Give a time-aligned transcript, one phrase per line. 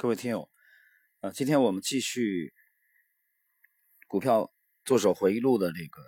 [0.00, 0.48] 各位听友，
[1.22, 2.54] 呃，今天我们继续
[4.06, 6.00] 股票作手回忆录的这个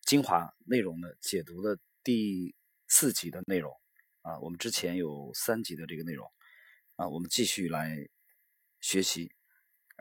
[0.00, 2.56] 精华内容的解读的第
[2.88, 3.78] 四集的内容
[4.22, 6.26] 啊，我们之前有三集的这个内容
[6.94, 8.08] 啊，我们继续来
[8.80, 9.30] 学习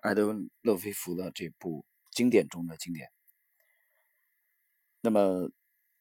[0.04, 3.12] 埃德温·勒菲弗的这部经典中的经典。
[5.02, 5.52] 那么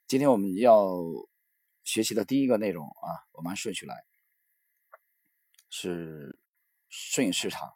[0.06, 1.02] 今天我们要
[1.82, 4.04] 学习的第一个内容啊，我们按顺序来，
[5.68, 6.38] 是。
[6.96, 7.72] 顺应市场，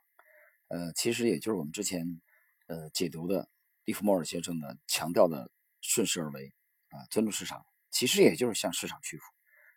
[0.69, 2.21] 呃，其实也就是我们之前
[2.69, 3.51] 呃解读的
[3.83, 5.51] 利弗莫尔先生的强调的
[5.81, 6.55] 顺势而为
[6.91, 9.25] 啊，尊重市场，其实也就是向市场屈服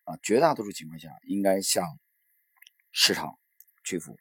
[0.04, 2.00] 啊，绝大多数情况下应该向
[2.92, 3.40] 市场
[3.84, 4.16] 屈服。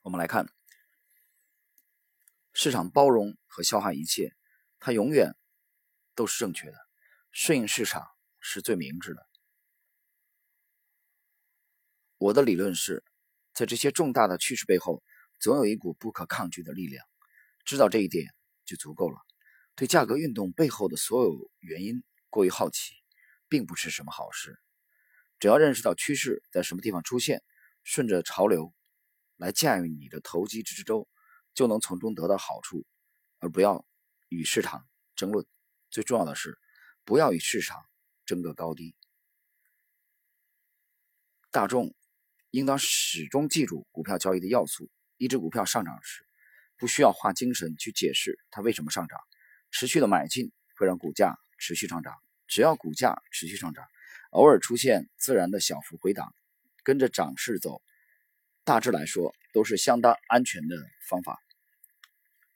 [0.00, 0.50] 我们来看，
[2.54, 4.34] 市场包容和消化一切，
[4.78, 5.36] 它永远
[6.14, 6.78] 都是正确的，
[7.30, 9.29] 顺应市场是最明智的。
[12.20, 13.02] 我的理论是，
[13.54, 15.02] 在这些重大的趋势背后，
[15.38, 17.02] 总有一股不可抗拒的力量。
[17.64, 18.34] 知道这一点
[18.66, 19.16] 就足够了。
[19.74, 22.92] 对价格运动背后的所有原因过于好奇，
[23.48, 24.60] 并不是什么好事。
[25.38, 27.42] 只要认识到趋势在什么地方出现，
[27.84, 28.74] 顺着潮流
[29.36, 31.08] 来驾驭你的投机之舟，
[31.54, 32.84] 就能从中得到好处，
[33.38, 33.86] 而不要
[34.28, 34.86] 与市场
[35.16, 35.46] 争论。
[35.88, 36.58] 最重要的是，
[37.02, 37.82] 不要与市场
[38.26, 38.94] 争个高低。
[41.50, 41.94] 大众。
[42.50, 44.90] 应当始终记住股票交易的要素。
[45.16, 46.24] 一只股票上涨时，
[46.76, 49.18] 不需要花精神去解释它为什么上涨。
[49.70, 52.14] 持续的买进会让股价持续上涨。
[52.48, 53.84] 只要股价持续上涨，
[54.30, 56.34] 偶尔出现自然的小幅回档，
[56.82, 57.80] 跟着涨势走，
[58.64, 60.76] 大致来说都是相当安全的
[61.08, 61.38] 方法。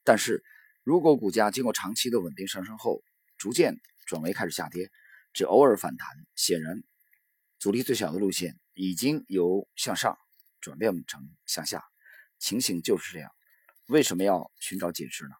[0.02, 0.42] 但是
[0.82, 3.04] 如果股价经过长期的稳定上升后，
[3.36, 4.90] 逐渐转为开始下跌，
[5.32, 6.82] 只偶尔反弹，显然
[7.58, 8.58] 阻力最小的路线。
[8.74, 10.18] 已经由向上
[10.60, 11.84] 转变成向下，
[12.38, 13.30] 情形就是这样。
[13.86, 15.30] 为什么要寻找解释呢？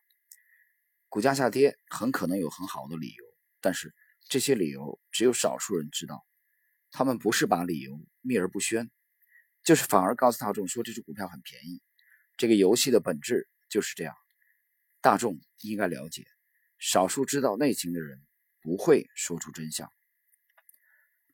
[1.09, 3.25] 股价下跌很可能有很好的理由，
[3.61, 3.95] 但是
[4.29, 6.25] 这些理由只有少数人知道。
[6.93, 8.89] 他们不是把理由秘而不宣，
[9.65, 11.83] 就是反而告诉大众说这只股票很便宜。
[12.37, 14.15] 这个游戏的本质就是这样。
[15.01, 16.25] 大众应该了解，
[16.79, 18.23] 少数知道内情的人
[18.61, 19.91] 不会说出真相。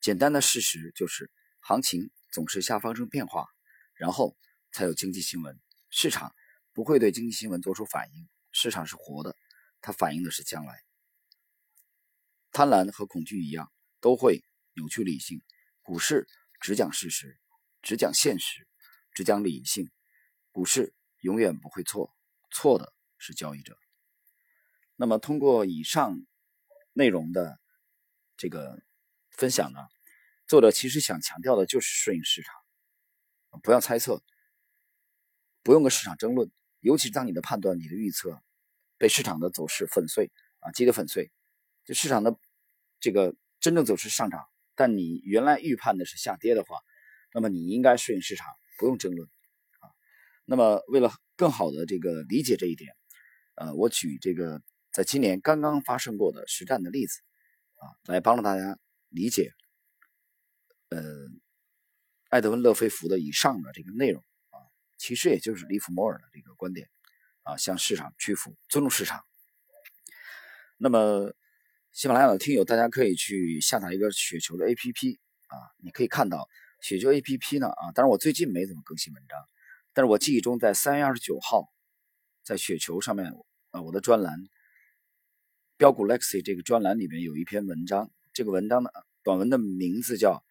[0.00, 1.30] 简单的事实就是。
[1.60, 3.46] 行情总是下发生变化，
[3.94, 4.36] 然后
[4.72, 5.60] 才有经济新闻。
[5.90, 6.34] 市场
[6.72, 9.36] 不会对经济新闻做出反应，市场是活的，
[9.80, 10.82] 它反映的是将来。
[12.52, 14.42] 贪婪和恐惧一样，都会
[14.74, 15.42] 扭曲理性。
[15.82, 16.26] 股市
[16.60, 17.38] 只讲事实，
[17.82, 18.66] 只讲现实，
[19.12, 19.90] 只讲理性。
[20.50, 22.14] 股市永远不会错，
[22.50, 23.76] 错的是交易者。
[24.96, 26.16] 那么，通过以上
[26.92, 27.60] 内容的
[28.36, 28.82] 这个
[29.30, 29.80] 分享呢？
[30.50, 32.52] 作者其实想强调的就是顺应市场，
[33.62, 34.20] 不要猜测，
[35.62, 36.50] 不用跟市场争论，
[36.80, 38.42] 尤其是当你的判断、你的预测
[38.98, 41.30] 被市场的走势粉碎啊，击得粉碎，
[41.84, 42.36] 就市场的
[42.98, 44.44] 这个真正走势上涨，
[44.74, 46.80] 但你原来预判的是下跌的话，
[47.32, 49.28] 那么你应该顺应市场，不用争论
[49.78, 49.86] 啊。
[50.46, 52.92] 那么为了更好的这个理解这一点，
[53.54, 57.20] 呃，我举这个在今年刚刚发生过的实战的例子
[57.76, 58.76] 啊，来帮助大家
[59.10, 59.52] 理解。
[60.90, 61.00] 呃，
[62.30, 64.58] 艾德温·勒菲弗的以上的这个内容啊，
[64.98, 66.90] 其实也就是利弗莫尔的这个观点
[67.44, 69.24] 啊，向市场屈服，尊重市场。
[70.78, 71.32] 那么，
[71.92, 76.48] 喜马拉雅的听友，大家可以去下载一个雪球的 APP 啊，你可以看到
[76.80, 79.38] 雪球 APP 呢啊，当然我最近没怎么更新文章，
[79.92, 81.72] 但是我记忆中在三月二十九号，
[82.42, 83.32] 在雪球上面
[83.70, 84.40] 啊，我的专栏
[85.76, 88.90] 标股 Lexi 这个专栏里面有一篇文章，这个文章呢，
[89.22, 90.44] 短文的名字叫。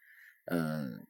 [0.52, 1.06] 嗯，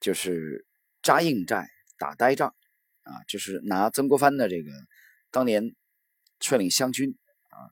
[0.00, 0.66] 就是
[1.02, 2.54] 扎硬寨打呆仗
[3.02, 4.70] 啊，就是拿曾国藩的这个
[5.30, 5.76] 当年
[6.40, 7.14] 率领湘军
[7.50, 7.68] 啊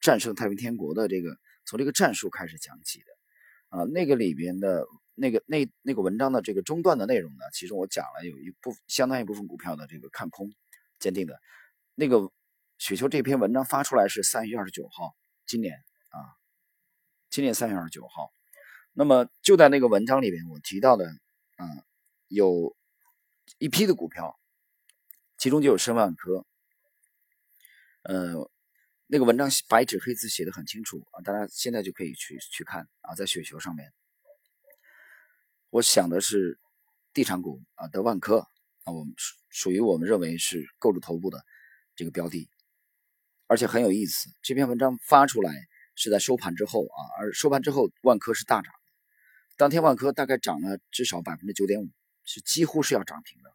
[0.00, 3.06] 战胜太平天国的这个从这个战术开始讲起的
[3.68, 4.84] 啊，那个里边的
[5.14, 10.52] 那个那那个文章的这个中段的内容呢，其中我讲了有一部相当一部分股票的这个看空
[10.98, 11.40] 坚定的，
[11.94, 12.32] 那个
[12.78, 15.14] 雪球这篇文章发出来是三月二十九号，
[15.46, 15.76] 今年
[16.08, 16.34] 啊，
[17.30, 18.32] 今年三月二十九号。
[18.98, 21.06] 那么就在那个文章里面，我提到的，
[21.54, 21.64] 啊，
[22.26, 22.76] 有
[23.58, 24.36] 一批的股票，
[25.36, 26.44] 其中就有申万科，
[28.02, 28.50] 呃，
[29.06, 33.92] 那个文章白纸黑字写的很清楚啊，大家现在就可以去去看啊，在雪球上面，
[35.70, 36.58] 我想的是
[37.14, 38.48] 地产股啊的万科
[38.82, 41.44] 啊，我们属属于我们认为是构筑头部的
[41.94, 42.50] 这个标的，
[43.46, 44.28] 而且很有意思。
[44.42, 45.54] 这篇文章发出来
[45.94, 48.74] 是在收盘之后啊，而收盘之后万科是大涨。
[49.58, 51.88] 当天万科大概涨了至少百分之九点五，
[52.22, 53.50] 是几乎是要涨停的。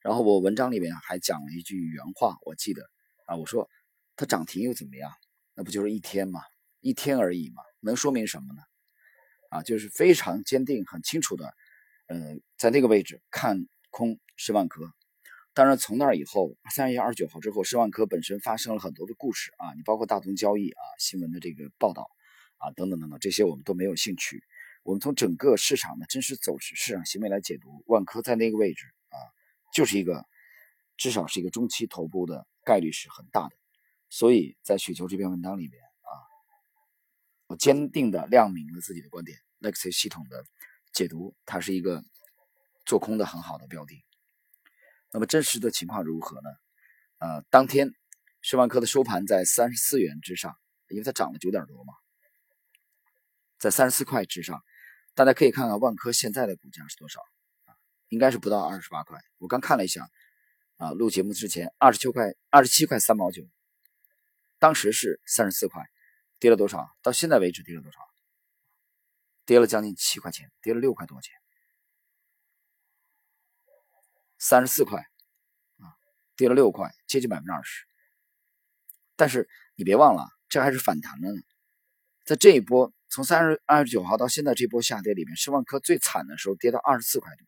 [0.00, 2.88] 然后我文章里面还讲了一句原话，我记得
[3.26, 3.68] 啊，我说
[4.14, 5.10] 它涨停又怎么样？
[5.54, 6.40] 那不就是一天嘛，
[6.78, 8.62] 一天而已嘛，能说明什么呢？
[9.50, 11.52] 啊，就是非常坚定、很清楚的，
[12.06, 14.88] 呃，在那个位置看空施万科。
[15.52, 22.08] 当然，从那以后，三月二十九号之后，施万科本身发生了很多的故事啊，你包括大宗交易啊、新闻的这个报道
[22.58, 24.44] 啊等等等等，这些我们都没有兴趣。
[24.88, 29.20] 我们从整个市场的真实走势、市场行为来解读，万科在那个位置啊，
[29.70, 30.26] 就是一个
[30.96, 33.56] 至少是一个中期头部的概率是很大的。
[34.08, 36.10] 所以在雪球这篇文章里面啊，
[37.48, 40.42] 我坚定的亮明了自己的观点：Lexi 系统的
[40.94, 42.02] 解读，它是一个
[42.86, 44.02] 做空的很好的标的。
[45.12, 46.48] 那么真实的情况如何呢？
[47.18, 47.92] 呃，当天
[48.40, 50.56] 是万科的收盘在三十四元之上，
[50.88, 51.92] 因为它涨了九点多嘛，
[53.58, 54.64] 在三十四块之上。
[55.18, 57.20] 大家可以看看万科现在的股价是多少
[57.64, 57.74] 啊？
[58.06, 59.18] 应该是不到二十八块。
[59.38, 60.08] 我刚看了一下
[60.76, 63.42] 啊，录节目之前二十九块、二十七块三毛九，
[64.60, 65.90] 当时是三十四块，
[66.38, 66.88] 跌了多少？
[67.02, 67.98] 到现在为止跌了多少？
[69.44, 71.34] 跌了将近七块钱，跌了六块多钱。
[74.38, 75.00] 三十四块，
[75.80, 75.98] 啊，
[76.36, 77.84] 跌了六块，接近百分之二十。
[79.16, 81.40] 但是你别忘了，这还是反弹了呢。
[82.24, 87.46] 在这一波从三十二十九号到现在这波下跌里面，申万科最惨的时候跌到二十四块多，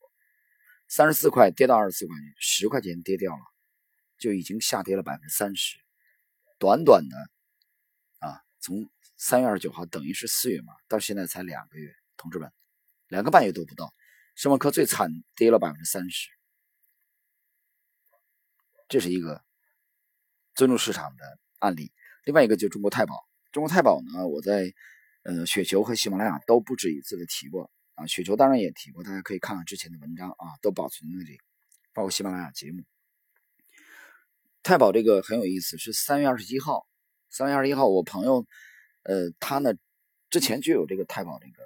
[0.88, 3.42] 三十四块跌到二十四块钱，十块钱跌掉了，
[4.18, 5.76] 就已经下跌了百分之三十。
[6.58, 7.16] 短短的
[8.18, 12.50] 啊，从三月二十九号等于是四月嘛，到现在才两个月，同志们，
[13.08, 13.94] 两个半月都不到，
[14.34, 16.28] 申万科最惨跌了百分之三十。
[18.88, 19.44] 这是一个
[20.54, 21.92] 尊重市场的案例。
[22.24, 23.14] 另外一个就是中国太保，
[23.52, 24.74] 中国太保呢，我在
[25.22, 28.06] 呃雪球和喜马拉雅都不止一次的提过啊。
[28.06, 31.38] 雪球当然也提过，大家可以看看之前的文章啊，都保存在那里，
[31.92, 32.82] 包括喜马拉雅节目。
[34.62, 36.86] 太保这个很有意思，是三月二十一号，
[37.28, 38.46] 三月二十一号，我朋友
[39.04, 39.72] 呃他呢
[40.28, 41.62] 之前就有这个太保这个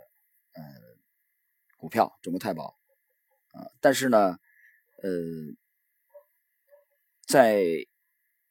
[0.53, 0.63] 呃
[1.77, 2.79] 股票，中国太保
[3.53, 4.39] 啊，但是呢
[5.03, 5.11] 呃。
[7.27, 7.65] 在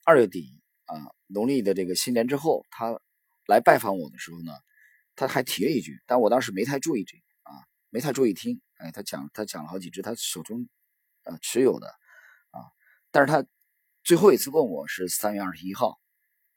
[0.04, 0.98] 二月底啊，
[1.28, 3.00] 农历的这个新年之后，他
[3.46, 4.52] 来拜访我的时候呢，
[5.15, 7.51] 他还提了一句，但我当时没太注意这啊，
[7.89, 8.62] 没太注意听。
[8.77, 10.68] 哎，他讲他讲了好几只他手中
[11.24, 11.88] 呃持有的
[12.51, 12.60] 啊，
[13.12, 13.45] 但是他
[14.04, 16.00] 最后一次问我是三月二十一号，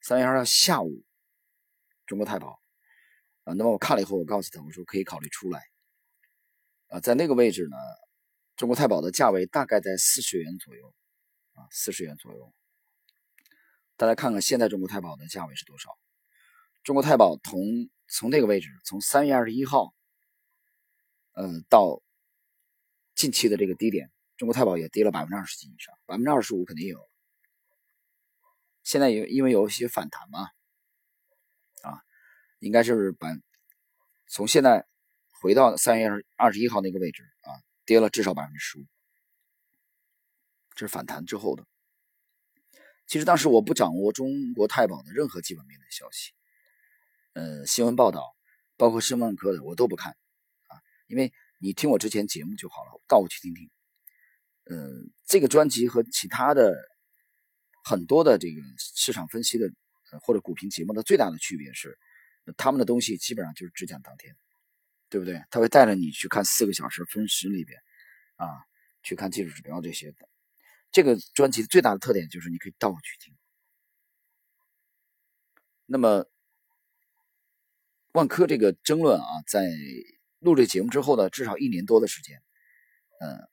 [0.00, 1.04] 三月二十号下午，
[2.06, 2.60] 中国太保
[3.44, 5.62] 啊，那么我看了以后，我告诉他我说可以考虑出来
[6.88, 7.76] 啊，在那个位置呢，
[8.56, 10.94] 中国太保的价位大概在四十元左右。
[11.56, 12.52] 啊，四十元左右。
[13.96, 15.88] 大家看看现在中国太保的价位是多少？
[16.84, 17.58] 中国太保同
[18.08, 19.94] 从那个位置，从三月二十一号，
[21.32, 22.02] 呃，到
[23.14, 27.08] 近期的这个低点，中国太保也跌了百分之二十几以上，百分之二十五肯定有。
[28.82, 30.50] 现在有因为有一些反弹嘛，
[31.82, 32.02] 啊，
[32.60, 33.28] 应该是把
[34.28, 34.86] 从现在
[35.40, 37.50] 回到三月二二十一号那个位置啊，
[37.84, 38.84] 跌了至少百分之十五。
[40.74, 41.66] 这是反弹之后的。
[43.06, 46.32] 其实当时我不掌握中国太保的任何基本面的消息，
[47.36, 48.34] 呃，新闻报道，
[48.78, 50.12] 包括申万科的我都不看
[50.68, 53.70] 啊，因为你听我之前节目就好了，倒过去听听。
[54.64, 54.90] 呃，
[55.26, 56.74] 这个专辑和其他的
[57.84, 59.70] 很多的这个市场分析的
[60.22, 61.98] 或者股评节目的最大的区别是，
[62.56, 64.34] 他们的东西基本上就是只讲当天，
[65.10, 65.44] 对不对？
[65.50, 67.78] 他会带着你去看四个小时分时里边
[68.36, 68.48] 啊，
[69.02, 70.26] 去看技术指标这些的。
[70.90, 73.36] 这个专辑最大的特点就是你可以倒过去听。
[75.84, 76.26] 那么，
[78.16, 79.70] 万科这个争论啊，在
[80.38, 82.42] 录这节目之后呢至少一年多的时间，
[83.20, 83.46] 嗯，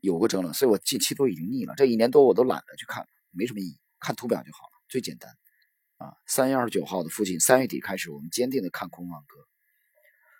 [0.00, 1.74] 有过争论，所以我近期都已经腻了。
[1.74, 5.34] 这一年多我都懒得去看，没什么意义，看图表就好了，最简单。
[5.96, 9.48] 啊，三月二十九号的附近，三月底开始，我们坚定的看空万科，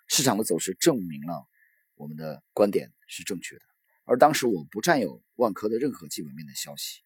[0.07, 1.47] 市场的走势证明了
[1.95, 3.63] 我们的观点是正确的。
[4.03, 7.01] 而当时我不占有万科的任何基本面的消息，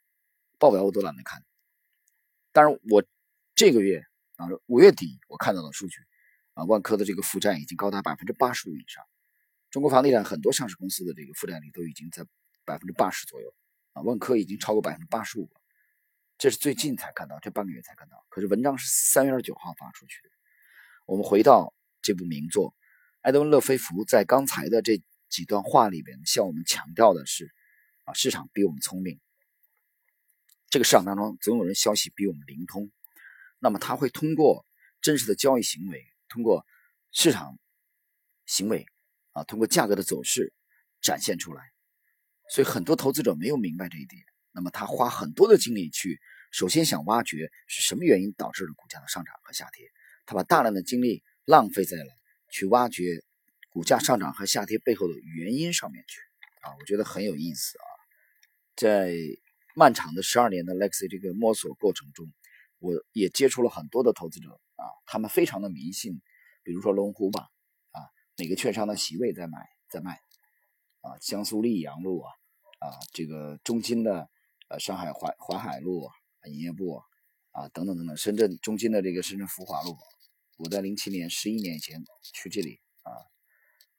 [0.60, 1.42] 报表我都懒得看。
[2.52, 3.02] 当然，我
[3.56, 4.04] 这个月
[4.36, 6.02] 啊五月底我看到的数据
[6.56, 9.06] 啊，万科的这个负债已经高达百分之八十五以上。
[9.70, 12.26] 中国房地产很多上市公司的这个负债率都已经在
[12.66, 13.54] 百分之八十左右
[13.94, 15.62] 啊，万科已经超过百分之八十五了。
[16.40, 18.26] 这是最近才看到，这半个月才看到。
[18.30, 20.30] 可是文章是三月二十九号发出去的。
[21.06, 22.74] 我们回到这部名作，
[23.22, 25.00] 埃德温·勒菲弗在刚才的这。
[25.28, 27.52] 几段话里边向我们强调的是，
[28.06, 29.20] 啊，市场比我们聪明。
[30.70, 32.90] 这个市场当中总有人消息比我们灵通，
[33.60, 34.66] 那么他会通过
[35.02, 36.06] 真实的交易行为，
[36.36, 36.66] 通过
[37.14, 37.58] 市场
[38.46, 38.86] 行为，
[39.32, 40.54] 啊，通过价格的走势
[41.02, 41.64] 展现出来。
[42.52, 46.20] 所以很多投资者没有明白这一点，那么他花很多的精力去，
[46.52, 49.90] 首先想挖掘是什么原因导致了股价的上涨和下跌，
[50.26, 52.12] 他把大量的精力浪费在了
[52.52, 53.24] 去挖掘
[53.70, 56.20] 股价上涨和下跌背后的原因上面去
[56.64, 57.88] 啊，我觉得很有意思啊，
[58.76, 59.16] 在
[59.74, 62.30] 漫长的十二年的 Lexi 这个摸索过程中，
[62.80, 66.22] 我也接触了很多的投资者啊，他们非常的迷信，
[66.66, 67.48] 比如说龙湖吧，
[67.92, 70.20] 啊，哪个券商的席位在买在卖。
[71.06, 72.34] 啊，江苏溧阳路啊，
[72.80, 74.28] 啊，这个中金的，
[74.70, 76.10] 呃，上海淮淮海路
[76.46, 77.00] 营业部
[77.52, 79.96] 啊，等等等等，深圳中金的这个深圳福华路，
[80.58, 82.04] 我在零七年十一年以前
[82.34, 83.14] 去这里啊，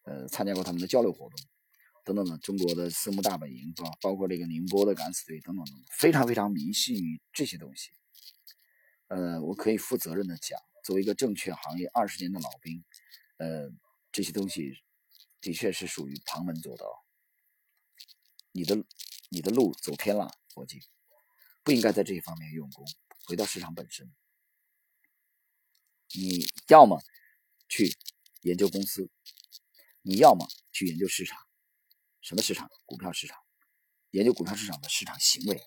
[0.03, 1.39] 呃，参加过他们的交流活动，
[2.05, 7.93] 等等的，中国的私募大本营，包包括这个宁波的敢死队等等等等，非常非常迷信于这些东西。
[9.07, 12.85] 呃，我可以负责任的讲，作为一个证券行业二十年的老兵，
[13.39, 13.69] 呃，
[14.13, 14.85] 这些东西。
[15.39, 17.05] 的确是属于旁门左道，
[18.51, 18.85] 你的
[19.29, 20.81] 你的路走偏了，伙计，
[21.63, 22.85] 不应该在这一方面用功。
[23.27, 24.13] 回到市场本身，
[26.15, 27.01] 你要么
[27.69, 27.97] 去
[28.41, 29.09] 研究公司，
[30.03, 31.39] 你要么去研究市场。
[32.21, 32.69] 什么市场？
[32.85, 33.39] 股票市场。
[34.11, 35.63] 研究股票市场的市场行为，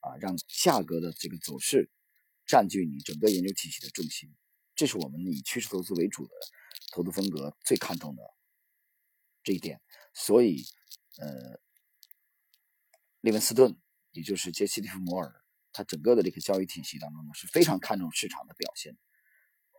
[0.00, 1.90] 啊，让价格的这个走势
[2.46, 4.32] 占据你整个研究体系的重心。
[4.76, 6.34] 这是我们以趋势投资为主的
[6.92, 8.22] 投资风格最看重的。
[9.42, 9.80] 这一点，
[10.12, 10.64] 所以，
[11.18, 11.60] 呃，
[13.20, 13.80] 利文斯顿，
[14.10, 18.96] 也就是杰西·利弗摩尔，他整个的这个交易体系当中呢，是非常看重市场的表现。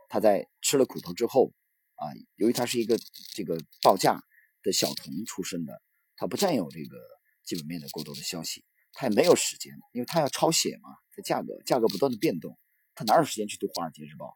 [0.08, 1.54] 他在吃了苦头之后，
[1.96, 2.98] 啊，由于他是一个
[3.36, 4.24] 这个报价
[4.63, 5.82] 的小童出身的，
[6.16, 6.98] 他不占有这个
[7.44, 8.63] 基本面的过多的消息，
[8.94, 12.58] 他也没有时间，因为他要抄写嘛，这价格价格不断的变动，
[12.96, 14.27] 他哪有时间去读《华尔街日报》，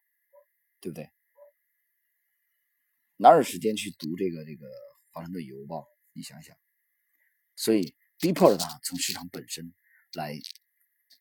[0.82, 1.10] 对不对？
[3.16, 4.68] 哪有时间去读这个这个？
[5.14, 6.56] 华盛顿邮报，你想想，
[7.58, 9.74] 所以逼迫着他从市场本身
[10.14, 10.40] 来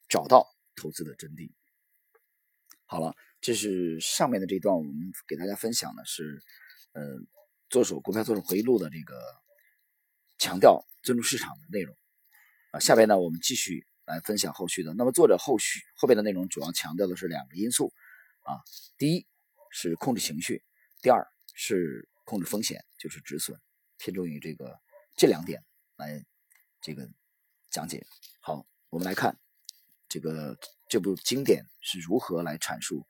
[0.08, 1.50] 找到投资的真谛。
[2.84, 4.94] 好了，这是上面的这段，我们
[5.26, 6.40] 给大家分享的是，
[6.92, 7.02] 呃，
[7.68, 9.20] 做手股票做手回忆录的这个
[10.38, 11.96] 强调尊重市场的内容
[12.70, 12.78] 啊。
[12.78, 14.94] 下边呢，我们继续来分享后续的。
[14.94, 17.92] 那么作者后续后边的内容主要强调的是两个因素
[18.44, 18.62] 啊，
[18.96, 19.26] 第一
[19.70, 20.62] 是控制情绪，
[21.00, 23.58] 第二是控制风险，就是止损。
[23.96, 24.80] 偏重于这个
[25.16, 25.64] 这两点
[25.96, 26.24] 来
[26.80, 27.08] 这个
[27.70, 28.06] 讲解。
[28.40, 29.38] 好，我们来看
[30.08, 30.58] 这个
[30.88, 33.06] 这部经典是如何来阐述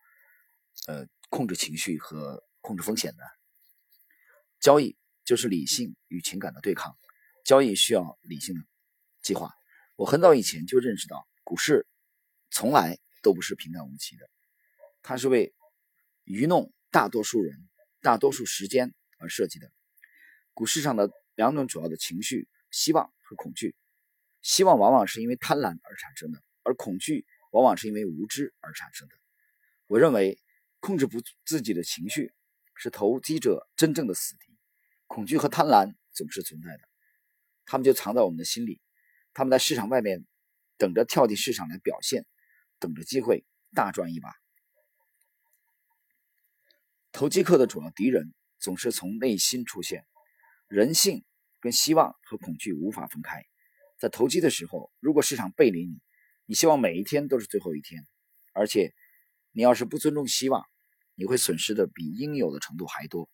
[0.87, 3.25] 呃控制情绪和控制风险的。
[4.59, 6.99] 交易就是理性与情感的对抗，
[7.45, 8.61] 交易需要理性的
[9.23, 9.55] 计划。
[9.97, 11.87] 我很早以前就认识到，股市
[12.51, 14.29] 从来都不是平淡无奇的，
[15.03, 15.55] 它是为
[16.31, 17.69] 愚弄大多数人、
[18.01, 19.73] 大多数时间而设计的。
[20.55, 23.75] 股市上的两种主要的情绪：希望和恐惧。
[24.41, 29.15] 希望往往是因为贪婪而产生的，而恐惧往往是因为无知而产生的。
[29.89, 30.41] 我认为，
[30.79, 32.33] 控制不住自己的情绪
[32.77, 34.57] 是投机者真正的死敌。
[35.09, 36.89] 恐惧和贪婪总是存在的，
[37.67, 38.81] 他们就藏在我们的心里，
[39.35, 40.25] 他们在市场外面
[40.79, 42.25] 等着跳进市场来表现，
[42.79, 43.45] 等着机会
[43.75, 44.40] 大赚一把。
[47.21, 50.07] 投机客的主要敌人总是从内心出现。
[50.69, 51.23] 人性
[51.61, 53.45] 跟希望和恐惧无法分开。
[53.99, 56.01] 在投机的时候，如果市场背离你，
[56.47, 58.07] 你希望每一天都是最后一天，
[58.55, 58.95] 而且
[59.53, 60.65] 你要是不尊重希望，
[61.15, 63.29] 你会损失的比应有的程度还多。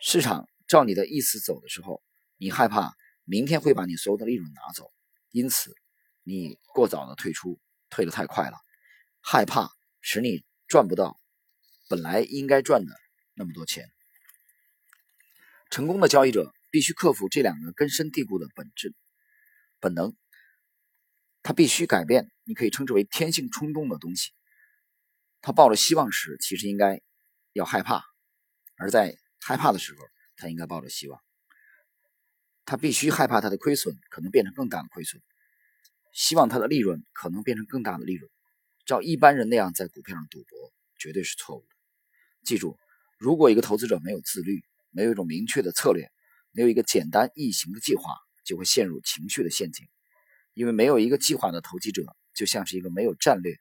[0.00, 2.02] 市场照你的意思走的时候，
[2.38, 2.94] 你害怕
[3.24, 4.90] 明天会把你所有的利润拿走，
[5.32, 5.74] 因此
[6.22, 8.56] 你过早的退出，退得太快了，
[9.20, 9.68] 害怕
[10.00, 11.20] 使你赚不到
[11.88, 12.94] 本来应该赚的
[13.34, 13.90] 那么多钱。
[15.70, 18.94] 成功的交易者必须克服这两个根深蒂固的本质
[19.80, 20.14] 本能，
[21.42, 24.32] 他必须改变你可以称之为天性冲动的东西。
[25.42, 27.00] 他抱着希望时，其实应该
[27.52, 28.00] 要害怕；
[28.76, 29.98] 而在害怕的时候，
[30.36, 31.20] 他应该抱着希望。
[32.64, 35.22] 他必须害怕他的亏损可能变成更大的亏损，
[36.12, 38.28] 希望他的利润可能变成更大的利润。
[38.84, 41.75] 照一般人那样在股票上赌博，绝对是错误的。
[42.46, 42.78] 记住，
[43.18, 46.08] 如果一个投资者没有自律，没有一种明确的策略，
[46.52, 49.86] 没有一个简单易行的计划，就会陷入情绪的陷阱。
[50.54, 53.56] 因为没有一个计划的投机者，就像是一个没有战略，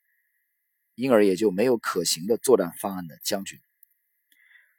[0.93, 3.59] 因而也就没有可行的作战方案的将军。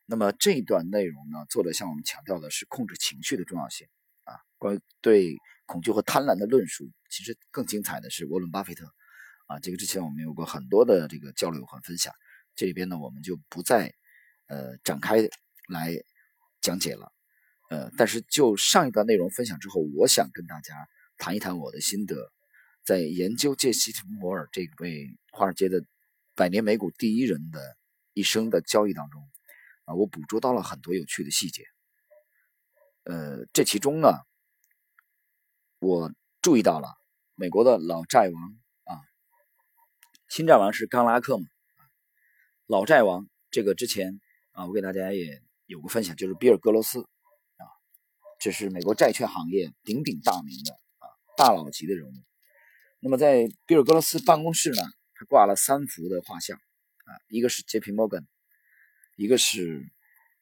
[0.07, 3.89] 那么这一段内容呢，作者向我们强调的是控制情绪的重要性
[4.23, 4.39] 啊。
[4.57, 5.37] 关于对
[5.67, 8.87] 恐惧和贪婪的论述，其实更精彩的是沃伦·巴菲特
[9.47, 9.59] 啊。
[9.59, 12.15] 这个之前我们有过很多的这个交流和分享，
[12.57, 13.95] 这里边呢我们就不再
[14.49, 15.17] 呃展开
[15.69, 15.97] 来。
[16.63, 17.13] 讲解了，
[17.71, 20.75] 呃，但是就上一段内容分享之后，我想跟大家
[21.17, 22.33] 谈一谈我的心得，
[22.83, 25.85] 在研究杰西·利弗摩尔这位华尔街的
[26.35, 27.77] 百年美股第一人的
[28.15, 29.23] 一生的交易当中，
[29.85, 31.63] 啊，我捕捉到了很多有趣的细节。
[33.05, 34.09] 呃，这其中呢，
[35.79, 36.97] 我注意到了
[37.37, 38.43] 美国的老债王
[38.87, 38.99] 啊，
[40.29, 41.47] 新债王是冈拉克嘛，
[42.67, 44.21] 老债王这个之前
[44.53, 47.01] 啊，我给大家也有个分享，就是比尔·格罗斯。
[47.01, 47.65] 啊
[48.39, 52.13] 这是美国债券行业鼎鼎大名的啊大佬级的人物。
[53.01, 54.83] 那么在比尔·格罗斯办公室呢，
[55.15, 58.27] 他挂了三幅的画像啊，一个是杰皮·摩根，
[59.17, 59.91] 一个是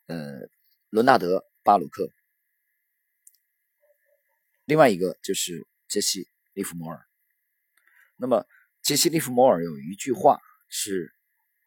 [0.06, 0.48] 呃
[0.90, 2.08] 伦纳德·巴鲁克，
[4.64, 7.06] 另外一个就是杰西·利弗摩尔。
[8.16, 8.46] 那么
[8.82, 11.14] 杰西·利弗摩尔有一句话是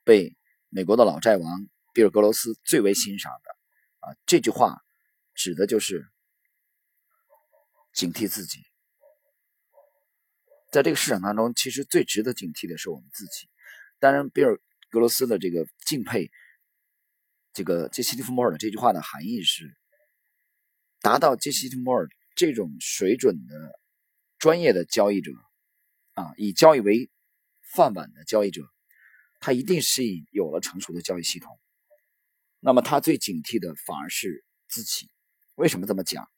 [0.03, 0.35] 被
[0.77, 3.49] 美国的老债王比尔·格罗斯最为欣赏的
[4.07, 4.83] 啊，这句话
[5.33, 6.07] 指的就是。
[7.93, 8.59] 警惕自己，
[10.71, 13.49] 在这个市场当中，其实最值得警惕的是我们自己。
[13.97, 14.53] 当然，比尔·
[14.91, 16.29] 格罗斯的这个敬佩，
[17.53, 19.75] 这个杰西·利弗莫尔的这句话的含义是：
[21.01, 23.79] 达到杰西·利弗莫尔这种水准的
[24.37, 25.31] 专业的交易者
[26.13, 27.09] 啊，以交易为
[27.73, 28.61] 饭碗的交易者，
[29.47, 31.57] 他一定是有了成熟的交易系统。
[32.59, 35.09] 那么，他最警惕的反而是自己。
[35.55, 36.29] 为什么这么讲？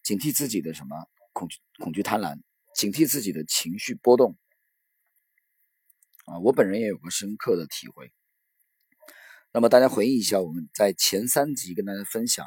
[0.00, 0.94] 警惕自己的什么
[1.32, 2.40] 恐惧、恐惧、贪婪，
[2.72, 4.38] 警惕自己的情绪波动
[6.26, 6.38] 啊！
[6.38, 8.12] 我本人也有个深刻的体会。
[9.52, 12.46] 那么大家回忆一下，我们在前三集跟大家分享，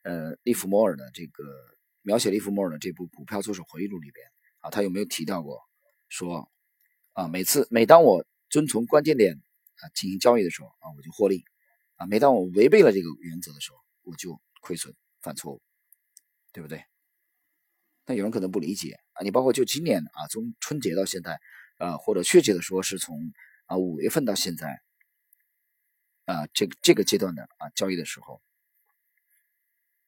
[0.00, 1.44] 呃，利弗莫尔的这个
[2.00, 4.26] 描写利弗莫尔的这部《股票作手回忆录》里边
[4.60, 5.60] 啊，他有没有提到过
[6.08, 6.50] 说
[7.12, 11.44] 啊，每次每当我遵从关键点啊进行交易的时候啊，我就获利
[11.96, 15.60] 啊；每当我违背了这个原则的时候，我就亏损、犯错误。
[16.54, 16.84] 对不对？
[18.04, 21.40] 那有人可能不理解啊，你包括就今年啊，从春节到现在，
[21.78, 23.32] 啊，或者确切的说是从
[23.64, 24.82] 啊五月份到现在，
[26.26, 28.42] 啊，这个这个阶段的啊交易的时候，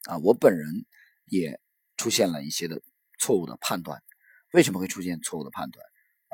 [0.02, 0.84] 啊，我本人
[1.24, 1.58] 也
[1.96, 2.82] 出现了一些的
[3.18, 4.02] 错误的判断。
[4.52, 5.82] 为什么会出现错误的判断？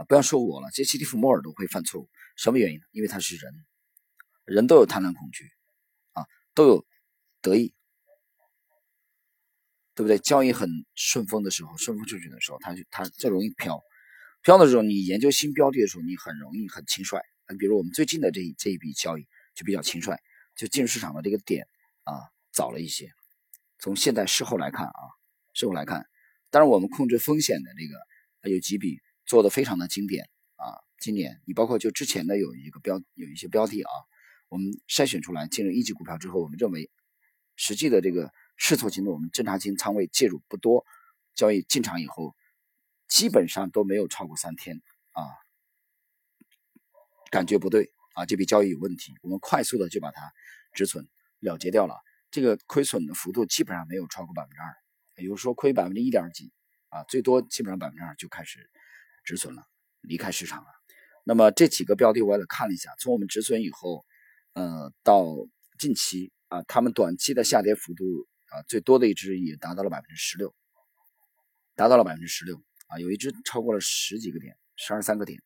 [0.04, 2.86] 不要说我了，杰西·利弗莫尔都会犯错误，什么原因呢？
[2.92, 3.52] 因为他是人，
[4.44, 5.50] 人都有贪婪恐惧，
[6.12, 6.86] 啊，都有
[7.42, 7.74] 得意。
[9.92, 10.18] 对不对？
[10.18, 13.82] 交易很顺风的时候，顺风顺水的时候，它就它就容易飘，
[14.40, 17.20] 飘的时候，你研究新标的的时候，你很容易很轻率。
[17.50, 20.16] 你比如我们最近的这这一笔交易就比较轻率，
[20.56, 21.66] 就进入市场的这个点
[22.04, 22.14] 啊
[22.50, 23.10] 早了一些。
[23.78, 25.02] 从现在事后来看啊，
[25.52, 26.06] 事后来看，
[26.48, 30.82] 当然我们控制风险的这个有几笔做的非常的经典啊。
[30.98, 33.90] 今年你包括就之前的有一个标有一些标的啊，
[34.48, 36.90] 我们筛选出来进入一级股票之后，我们认为
[37.56, 38.32] 实际的这个。
[38.62, 40.84] 试错金额我们侦查金仓位介入不多，
[41.34, 42.36] 交易进场以后，
[43.08, 45.32] 基本上都没有超过三天啊，
[47.30, 50.30] 感觉不对啊，这笔交易有问题，我们快速的就把它
[50.74, 51.94] 止损了结掉了。
[52.30, 54.76] 这个亏损的幅度基本上没有超过百分之二，
[55.16, 56.52] 也就是说亏百分之一点几
[56.90, 58.68] 啊，最多基本上百分之二就开始
[59.24, 59.62] 止损了，
[60.00, 60.66] 离开市场了。
[61.24, 64.04] 那么这几个标的我也看了一下，从我们止损以后，
[64.54, 65.26] 呃，到
[65.78, 68.04] 近期啊，他们短期的下跌幅度。
[68.50, 70.52] 啊，最多的一只也达到了百分之十六，
[71.76, 75.40] 达到了百分之十六啊，有一只超过了十几个点，十二三个点。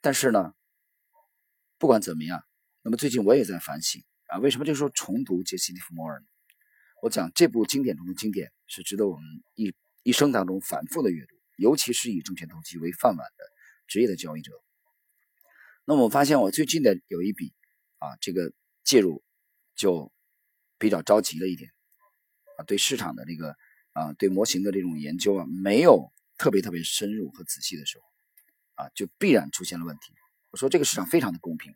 [0.00, 0.54] 但是呢，
[1.76, 2.40] 不管怎么样，
[2.82, 6.26] 那么最近我也在反省啊，为什么这时候重读杰西·利弗莫尔呢？
[7.02, 9.24] 我讲这部经典中的经典是值得我们
[9.56, 13.44] 一一生当中反复的阅读，尤其是以证券投机为饭碗的
[13.86, 14.52] 职业的交易者。
[15.84, 17.52] 那么我发现我最近的有一笔
[17.98, 18.52] 啊，这个
[18.84, 19.24] 介入
[19.74, 20.12] 就。
[20.78, 21.70] 比较着急了一点，
[22.58, 23.56] 啊，对市场的这个
[23.94, 28.04] 啊，对模型的这种研究啊，没有特别特别深入和仔细的时候，
[28.84, 30.12] 啊，就必然出现了问题。
[30.50, 31.74] 我说这个市场非常的公平，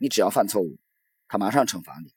[0.00, 0.80] 你只要犯错误，
[1.28, 2.12] 他马上惩罚你。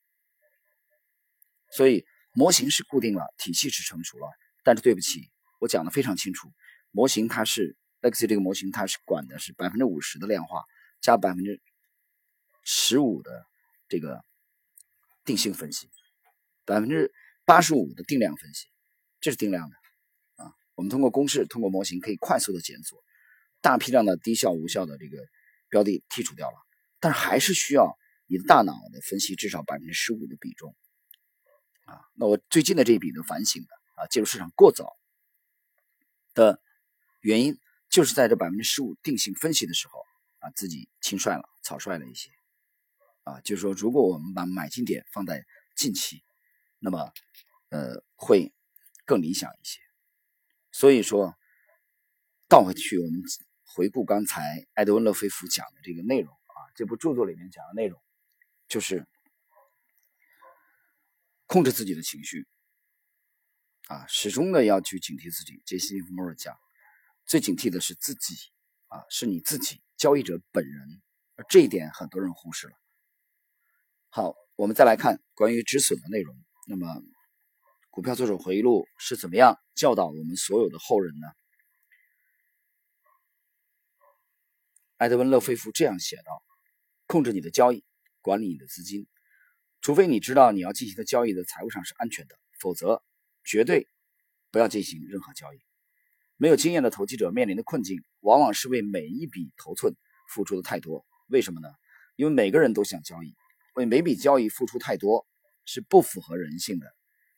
[1.69, 4.27] 所以模型是固定了，体系是成熟了，
[4.63, 6.51] 但是对不起，我讲的非常清楚，
[6.93, 10.63] 模型它是 Lexi 这个模型它是管的是百分之五十的量化
[11.01, 11.59] 加百分之
[12.63, 13.45] 十五的
[13.89, 14.23] 这个
[15.25, 15.89] 定性分析。
[16.65, 17.11] 百分之
[17.43, 18.69] 八十五的定量分析，
[19.19, 19.75] 这是定量的
[20.37, 20.53] 啊。
[20.75, 23.03] 我们通过公式、通过模型可以快速的检索
[23.59, 25.17] 大批量的低效、无效的这个
[25.67, 26.55] 标的剔除掉了，
[27.01, 30.73] 但是还是需要你的大脑的分析至少百分之十五的比重
[31.83, 31.99] 啊。
[32.15, 33.69] 那我最近的这一笔的反省的
[34.01, 34.95] 啊，介入市场过早
[36.33, 36.61] 的
[37.23, 37.57] 原因，
[37.89, 40.05] 就是在这百分之十五定性分析的时候
[40.39, 42.29] 啊，自己轻率了、草率了一些
[43.23, 43.41] 啊。
[43.41, 45.43] 就是说，如果我们把买进点放在
[45.75, 46.23] 近期。
[46.85, 47.13] 那么
[47.69, 48.51] 呃会
[49.05, 49.79] 更理想一些。
[50.73, 51.33] 所以说，
[52.49, 53.21] 倒回去我们
[53.63, 57.97] 回顾刚才埃德温·勒菲夫讲的这个内容啊，这部著作里面讲的内容
[58.67, 59.07] 就是
[61.45, 62.45] 控制自己的情绪
[63.87, 65.63] 啊，始终的要去警惕自己。
[65.65, 66.59] 杰西·利弗莫尔讲，
[67.25, 68.35] 最警惕的是自己
[68.87, 71.01] 啊，是你自己交易者本人，
[71.35, 72.73] 而这一点很多人忽视了。
[74.09, 76.35] 好，我们再来看关于止损的内容。
[76.67, 77.01] 那么，
[77.89, 81.27] 股票作手回忆录是怎么样教导我们所有的后人呢？
[84.97, 86.43] 埃德温·勒菲夫这样写道
[87.07, 87.83] ：“控制你的交易，
[88.21, 89.07] 管理你的资金，
[89.81, 93.03] 除非你知道你要进行的交易的财务上是安全的，否则
[93.43, 93.89] 绝对
[94.51, 95.59] 不要进行任何交易。
[96.43, 99.95] 没有经验的投机者面临的困境，往往是为每一笔头寸
[100.27, 101.05] 付出的太多。
[101.27, 101.69] 为什么呢？
[102.17, 103.33] 因为每个人都想交易，
[103.75, 105.25] 为每笔交易付出太多
[105.63, 106.93] 是不符合人性的。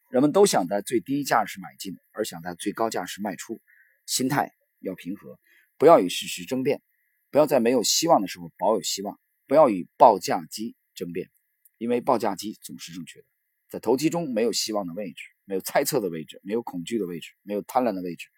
[0.09, 3.61] 人们都想在最低价时买进，而想在最高价时卖出。
[4.07, 5.37] 心态要平和，
[5.77, 6.81] 不要与事实争辩。”
[7.29, 11.29] 不要在没有希望的时候保有希望，不要与报价机争辩，
[11.77, 13.25] 因为报价机总是正确的。
[13.69, 18.29] 在投机中，没有希望的位置，没有猜测的位置，没有恐惧的位置，没有贪婪的位置，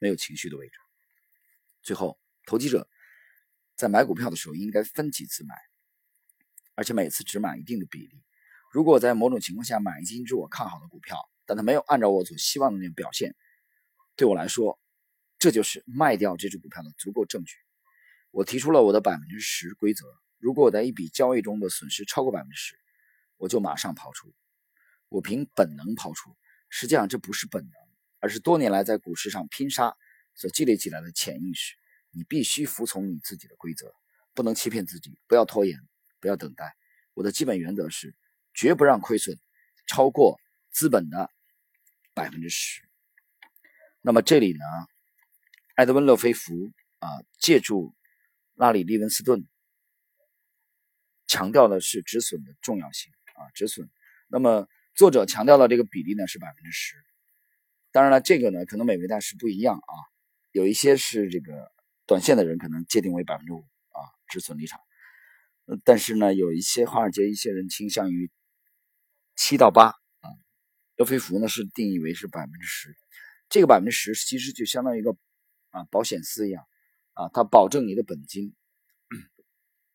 [0.00, 0.72] 没有情绪的位置。
[1.82, 2.88] 最后，投机者
[3.76, 5.54] 在买股票的时候应该分几次买，
[6.74, 8.22] 而且每次只买一定的比例。
[8.72, 13.34] 如果在某种情况下买进一只我看好的股票，但它没有按照我所希望的那种表现，
[14.16, 14.80] 对我来说，
[15.38, 17.56] 这就是卖掉这只股票的足够证据。
[18.30, 20.04] 我提出了我的百分之十规则：
[20.38, 22.78] 如果我在一笔交易中的损失超过百分之十，
[23.38, 24.32] 我就马上抛出。
[25.08, 26.36] 我凭本能抛出，
[26.68, 27.72] 实际上这不是本能，
[28.20, 29.96] 而是多年来在股市上拼杀
[30.34, 31.74] 所积累起来的潜意识。
[32.12, 33.92] 你必须服从你自己的规则，
[34.34, 35.78] 不能欺骗自己，不要拖延，
[36.20, 36.76] 不要等待。
[37.14, 38.14] 我的基本原则是，
[38.54, 39.38] 绝不让亏损
[39.86, 40.38] 超过
[40.70, 41.30] 资本的
[42.14, 42.82] 百分之十。
[44.00, 44.64] 那么这里呢，
[45.74, 47.94] 埃德温·勒菲弗啊，借助。
[48.54, 49.48] 拉里·利文斯顿
[51.26, 53.88] 强调的是止损的重要性啊，止损。
[54.28, 57.02] 那么作者强调的这个比例呢是百分之十。
[57.92, 59.94] 当然了，这个呢可能每位大师不一样啊，
[60.52, 61.72] 有一些是这个
[62.06, 63.98] 短线的人可能界定为百分之五啊
[64.28, 64.80] 止损离场，
[65.84, 68.30] 但是呢有一些华尔街一些人倾向于
[69.36, 70.26] 七到八啊。
[70.96, 72.96] 德菲福呢是定义为是百分之十，
[73.48, 75.16] 这个百分之十其实就相当于一个
[75.70, 76.64] 啊保险丝一样。
[77.14, 78.54] 啊，它保证你的本金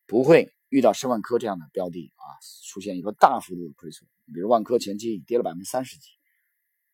[0.06, 2.24] 不会遇到申万科这样的标的啊，
[2.70, 4.08] 出现一个大幅度的亏损。
[4.32, 6.10] 比如万科前期已跌了百分之三十几，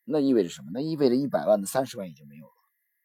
[0.05, 0.71] 那意味着什么？
[0.73, 2.53] 那意味着一百万的三十万已经没有了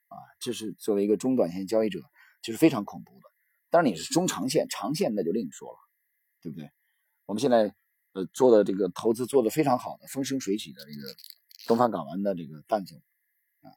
[0.08, 0.18] 啊！
[0.40, 2.00] 这是作为一个中短线交易者，
[2.42, 3.30] 就是非常恐怖的。
[3.70, 5.78] 当然你是中长线，长线那就另说了，
[6.42, 6.72] 对不对？
[7.26, 7.76] 我们现在
[8.14, 11.16] 呃做的这个投资做的非常好的，风生水起的这个
[11.68, 12.98] 东方港湾的这个蛋总
[13.62, 13.70] 啊，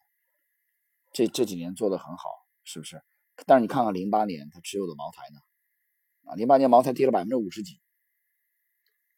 [1.13, 2.29] 这这几年做的很好，
[2.65, 3.03] 是不是？
[3.47, 7.81] 但是你看看零八年他持有的茅台呢，啊，零八年茅台跌了百分之五十几，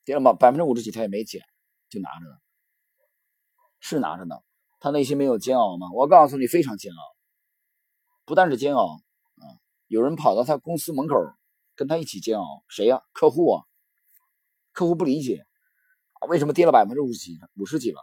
[0.05, 1.43] 跌了百百分之五十几，他也没减，
[1.91, 2.41] 就拿着了，
[3.83, 4.37] 是拿着呢。
[4.81, 5.88] 他内心没有煎熬吗？
[5.92, 6.99] 我告诉你，非常煎熬，
[8.25, 8.97] 不但是煎熬
[9.37, 9.45] 啊，
[9.87, 11.14] 有人跑到他公司门口
[11.77, 13.03] 跟他一起煎熬，谁呀？
[13.12, 13.62] 客户啊，
[14.73, 15.45] 客户不理解，
[16.29, 18.01] 为什么跌了百分之五十几，五十几了？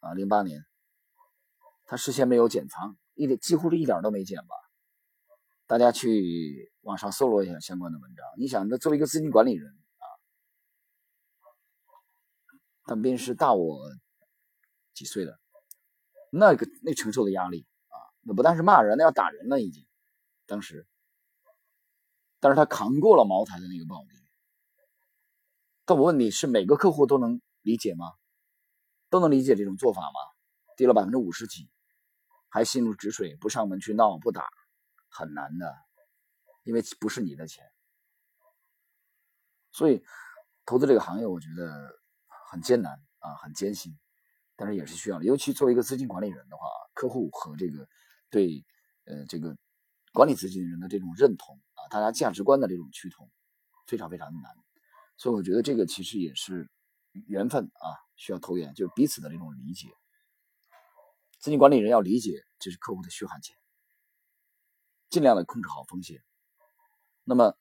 [0.00, 0.64] 啊，零八年，
[1.84, 4.54] 他事先没有减仓，一点几乎是一点都没减吧？
[5.66, 8.24] 大家去网上搜罗一下相关的文章。
[8.38, 10.06] 你想，那作为一个资金管理人啊，
[12.86, 13.78] 但便是大我
[14.98, 15.38] 几岁的，
[16.32, 19.86] 那个那承受的压力啊，那不但是骂人，那要打人了已经。
[20.46, 20.88] 当时，
[22.40, 24.18] 但是他扛过了茅台的那个暴跌。
[25.84, 28.12] 但我问你是每个客户都能理解吗？
[29.08, 30.18] 都能理解这种做法吗？
[30.76, 31.70] 跌了百分之五十几，
[32.48, 34.48] 还心如止水，不上门去闹不打。
[35.10, 35.74] 很难的，
[36.64, 37.64] 因为不是你的钱，
[39.72, 40.04] 所以
[40.66, 41.98] 投资这个行业我觉得
[42.50, 43.98] 很艰难啊，很艰辛，
[44.58, 45.24] 但是也是需要的。
[45.24, 47.88] 尤其作为一个资金管理人的话，客户和这个
[48.28, 48.66] 对
[49.04, 49.56] 呃这个
[50.12, 53.30] 管理资金人的这种认同啊，大家价值观的这种趋同，
[53.86, 54.52] 非常非常的难。
[55.16, 56.68] 所以我觉得这个其实也是
[57.12, 59.88] 缘分啊，需要投缘，就是彼此的这种理解。
[61.38, 63.56] 资金管理人要理解这是客户的血汗钱。
[65.08, 66.22] 尽量的控制好风险，
[67.24, 67.56] 那么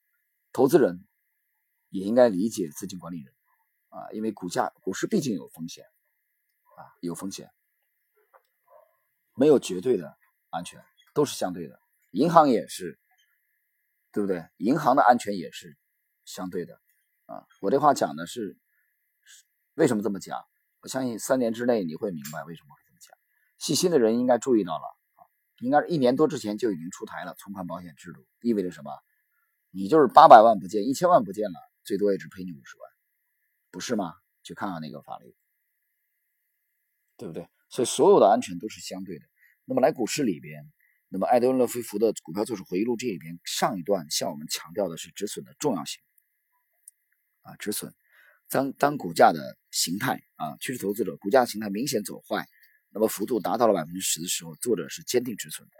[0.52, 1.08] 投资人
[1.90, 3.34] 也应该理解资金管理人
[3.88, 5.86] 啊，因为股价股市毕竟有风险
[6.78, 7.50] 啊，有风险，
[9.34, 10.16] 没有绝对的
[10.52, 10.80] 安全，
[11.16, 11.80] 都是相对的。
[12.12, 13.00] 银行也是，
[14.12, 14.48] 对不对？
[14.58, 15.76] 银行的安全也是
[16.24, 16.80] 相对的
[17.26, 17.48] 啊。
[17.62, 18.56] 我这话讲的是
[19.74, 20.40] 为什么这么讲？
[20.82, 23.18] 我相信三年之内你会明白为什么会这么讲。
[23.58, 24.86] 细心的人应该注意到了
[25.16, 25.26] 啊，
[25.62, 28.92] 应该是一年多之前就已经出台了存款保险制度，意味着什么？
[29.72, 32.92] 你就是八百万不见，一千万不见了，最多也只赔你五十万，
[33.72, 34.14] 不是吗？
[34.44, 35.36] 去看看那个法律，
[37.18, 37.48] 对不对？
[37.70, 39.26] 所以所有的安全都是相对的。
[39.66, 40.72] 那么来股市里边，
[41.10, 46.02] 那么艾德温·勒菲弗的股票作手回忆录这里边上一段向我们强调的是止损的重要性
[47.42, 47.94] 啊，止损。
[48.50, 52.48] 当当股价的形态啊，趋势投资者股价形态明显走坏，
[52.92, 55.74] 那么幅度达到了百分之十的时候，作者是坚定止损的。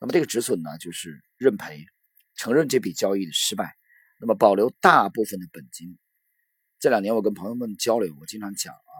[0.00, 1.84] 那么这个止损呢，就是认赔，
[2.34, 3.76] 承认这笔交易的失败，
[4.20, 5.96] 那么保留大部分的本金。
[6.80, 8.98] 这两年我跟朋友们交流，我经常讲啊，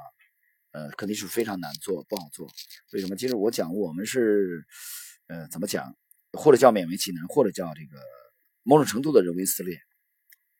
[0.76, 2.46] 呃，肯定是非常难做，不好做。
[2.92, 3.16] 为什么？
[3.16, 4.66] 其实我讲我们是，
[5.26, 5.96] 呃，怎么讲？
[6.32, 7.98] 或者叫勉为其难，或者叫这个
[8.62, 9.74] 某种程度的人为撕裂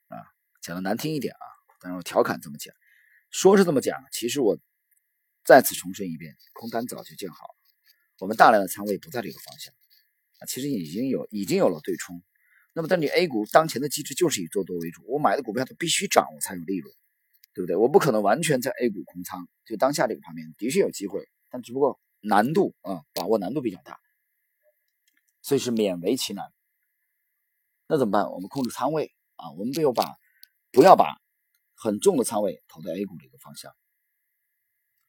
[0.08, 0.16] 啊。
[0.62, 1.44] 讲的难听一点啊，
[1.82, 2.74] 但是我调侃这么讲，
[3.30, 4.58] 说是这么讲，其实我
[5.44, 7.54] 再次重申一遍，空单早就建好了，
[8.20, 9.74] 我们大量的仓位不在这个方向
[10.38, 12.22] 啊，其实已经有已经有了对冲。
[12.72, 16.94] 那么，但你 A 股当前的机制就是以做多为主，我买的股票它必须涨，我才有利润。
[17.56, 17.74] 对不对？
[17.74, 23.98] 我不可能完全在 A 股空仓，就当下这个盘面的确有机会，但只不过难度啊，把握难度比较大，
[25.40, 26.52] 所以是勉为其难。
[27.88, 28.30] 那怎么办？
[28.30, 30.18] 我们控制仓位啊，我们不要把
[30.70, 31.18] 不要把
[31.76, 33.72] 很重的仓位投在 A 股这个方向，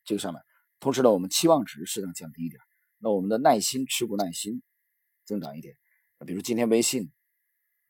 [0.06, 0.42] 这个上面。
[0.80, 2.62] 同时呢，我们期望值适当降低一点，
[3.00, 4.64] 那我们的耐心持股耐心
[5.26, 5.76] 增长一点。
[6.26, 7.12] 比如今天微信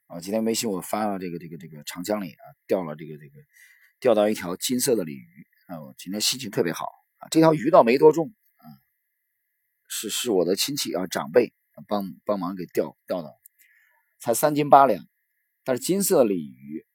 [0.08, 3.36] 啊，今天微信我发了这个这个这个长江里啊掉了这个这个。
[4.00, 5.82] 钓到一条金色的鲤鱼啊！
[5.82, 6.86] 我今天心情特别好
[7.18, 7.28] 啊！
[7.30, 8.66] 这条鱼倒没多重啊，
[9.88, 11.54] 是是我的亲戚啊长辈
[11.88, 13.36] 帮帮忙给钓钓的，
[14.20, 15.08] 才三斤八两。
[15.64, 16.86] 但是金色鲤鱼，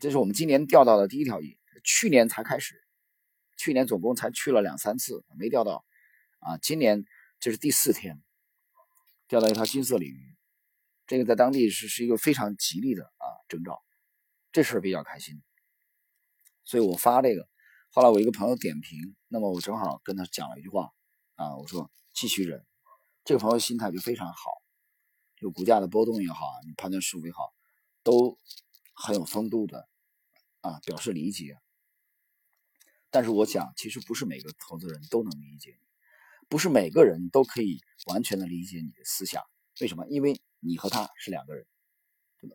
[0.00, 2.82] 这是我们今年钓到的第一条鱼，去年才开始，
[3.56, 5.84] 去年总共才去了两三次没钓到
[6.40, 6.56] 啊！
[6.56, 7.04] 今年
[7.38, 8.20] 这是第四天
[9.28, 10.36] 钓到一条金色鲤鱼，
[11.06, 13.82] 这个在当地是是一个非常吉利的啊征兆，
[14.50, 15.42] 这事儿比较开心。
[16.70, 17.48] 所以我发这个，
[17.90, 20.92] 后来我一个朋友点评，那么我正好跟他讲了一句话
[21.34, 22.64] 啊，我说继续忍。
[23.24, 24.62] 这个朋友心态就非常好，
[25.36, 27.52] 就股价的波动也好，你判断事物也好，
[28.04, 28.38] 都
[28.94, 29.88] 很有风度的
[30.60, 31.58] 啊，表示理解。
[33.10, 35.88] 但是我想，其实不是每个投资人都能理解你，
[36.48, 39.42] 不是每个人都可以完全的理解你的思想。
[39.80, 40.06] 为什么？
[40.06, 41.66] 因为你和他是两个人，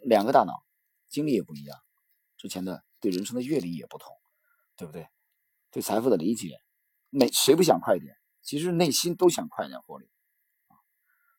[0.04, 0.66] 两个大脑，
[1.10, 1.78] 经历也不一样，
[2.38, 2.86] 之前的。
[3.06, 4.12] 对人生的阅历也不同，
[4.76, 5.08] 对不对？
[5.70, 6.60] 对财富的理解，
[7.12, 8.18] 每谁不想快一点？
[8.42, 10.10] 其实内心都想快点获利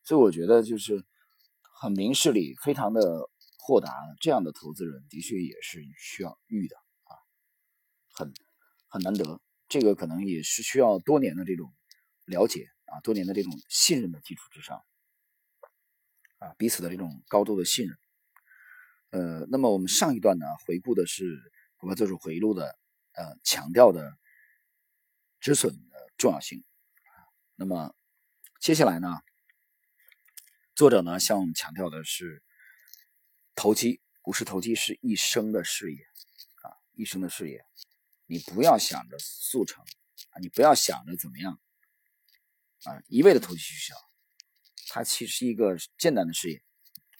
[0.05, 1.05] 所以我觉得就是
[1.61, 7.19] 很明事理、非常的豁达，这样的投资人的确也是需要遇的啊，
[8.13, 8.33] 很
[8.87, 9.41] 很难得。
[9.67, 11.73] 这个可能也是需要多年的这种
[12.23, 14.81] 了解啊，多年的这种信任的基础之上
[16.39, 17.97] 啊，彼此的这种高度的信任。
[19.09, 21.51] 呃，那么我们上一段呢，回顾的是。
[21.79, 22.75] 股票做出回路的，
[23.11, 24.17] 呃，强调的
[25.39, 26.63] 止损的重要性。
[27.53, 27.95] 那么
[28.59, 29.21] 接下来呢，
[30.73, 32.43] 作者呢向我们强调的是，
[33.53, 35.99] 投机股市投机是一生的事业
[36.63, 37.63] 啊，一生的事业。
[38.25, 39.85] 你不要想着速成
[40.31, 41.61] 啊，你不要想着怎么样
[42.85, 43.95] 啊，一味的投机取巧，
[44.87, 46.63] 它其实是一个艰难的事业。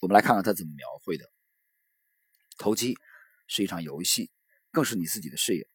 [0.02, 1.32] 我们来看看他怎么描绘的，
[2.58, 2.98] 投机
[3.48, 4.32] 是一场游戏。
[4.70, 5.68] 更是你自己的事业，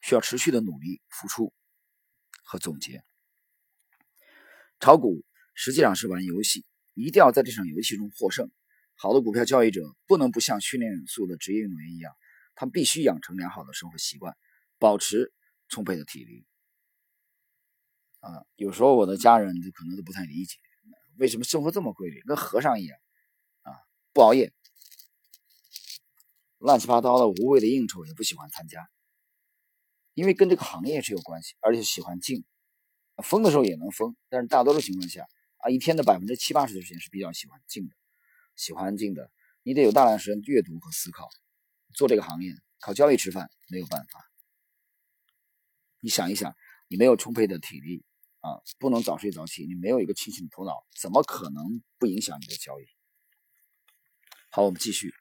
[0.00, 1.52] 需要持续的努力付出
[2.44, 3.02] 和总结。
[4.78, 8.48] 炒股实际上是玩游戏，一定要在这场游戏中获胜。
[8.94, 12.14] 好的股票交易者不能不像训练有素的职业运动员一样，
[12.54, 14.36] 他们必须养成良好的生活习惯，
[14.78, 15.32] 保持
[15.68, 16.46] 充沛的体力。
[18.20, 20.58] 啊，有时候我的家人就可能都不太理解，
[21.18, 22.96] 为什么生活这么规律，跟和尚一样
[23.62, 23.72] 啊，
[24.12, 24.52] 不熬夜。
[26.66, 28.90] 乱七八糟的无谓的应酬也不喜欢参加，
[30.14, 32.44] 因为跟这个行业是有关系，而且喜欢静，
[33.22, 37.94] 疯的时候也能疯，但是大多数情况下啊，一天的百分之七八十的时间是比较喜欢静的，
[38.56, 39.30] 喜欢静的，
[39.62, 41.28] 你得有大量时间阅读和思考。
[41.94, 44.28] 做这个行业靠交易吃饭没有办法，
[46.00, 46.52] 你想一想，
[46.88, 48.04] 你没有充沛的体力
[48.40, 52.84] 啊，不能早睡早起，你没有一个清醒的头脑，怎么可能不影响你的交易？
[54.50, 55.14] 好，我们继续。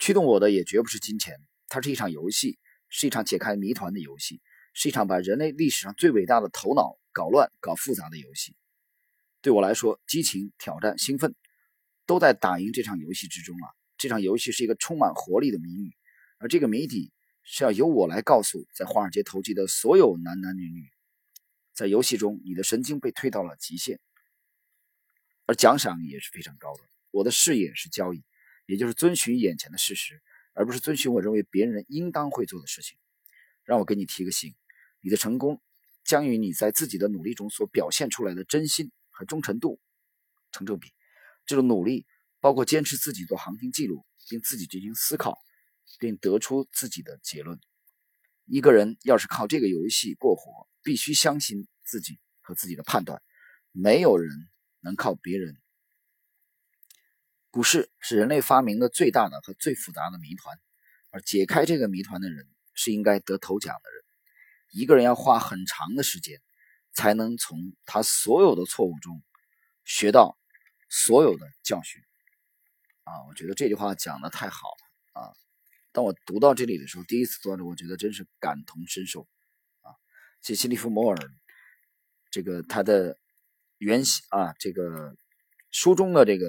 [0.00, 1.36] 驱动我的也绝不是金钱，
[1.68, 2.58] 它是一场游戏，
[2.88, 4.40] 是一场解开谜团的游戏，
[4.72, 8.56] 是一场把人类历史上最伟大的头脑搞乱、搞复杂的游戏。
[9.42, 11.34] 对我来说，激情、挑战、兴奋，
[12.06, 13.68] 都在打赢这场游戏之中啊！
[13.98, 15.94] 这场游戏是一个充满活力的谜语，
[16.38, 20.90] 而这个谜底是要由我来告诉在华尔街投机的所有男男女女，
[21.74, 24.00] 在游戏中你的神经被推到了极限，
[25.44, 26.84] 而奖赏也是非常高的。
[27.10, 28.24] 我的事业是交易，
[28.70, 30.22] 也就是遵循眼前的事实，
[30.54, 32.96] 而不是遵循我认为别人应当会做的事情。
[33.64, 34.54] 让我给你提个醒：
[35.00, 35.60] 你的成功
[36.04, 39.80] 将与你在自己的努力中所表现出来的真心和忠诚度
[40.52, 40.92] 成正比。
[41.46, 42.06] 这种努力
[42.38, 45.36] 包括坚持自己做航行记录，并自己进行思考，
[45.98, 47.58] 并得出自己的结论。
[48.44, 53.20] 一个人要是靠这个游戏过活，必须相信自己和自己的判断。
[53.72, 54.30] 没有人
[54.78, 55.56] 能靠别人。
[57.50, 60.56] 股市是人类发明的最大的和最复杂的谜团，
[61.10, 64.04] 而解开这个谜团的人是应该得头奖的人。
[64.70, 66.40] 一个人要花很长的时间，
[66.92, 69.20] 才能从他所有的错误中
[69.84, 70.38] 学到
[70.88, 72.00] 所有的教训。
[73.02, 75.34] 啊，我觉得这句话讲的太好了啊！
[75.90, 79.26] 当我读到这里的时候，第一次读到，我觉得真是感同身受
[79.80, 79.90] 啊。
[80.40, 81.18] 杰西·利弗摩尔，
[82.30, 83.18] 这个他的
[83.78, 85.16] 原型啊，这个
[85.72, 86.48] 书中的这个。